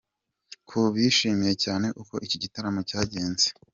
com 0.67 0.67
ko 0.69 0.79
bishimiye 0.95 1.53
cyane 1.63 1.87
uko 2.01 2.13
iki 2.25 2.37
giratamo 2.41 2.79
cyagenze. 2.89 3.47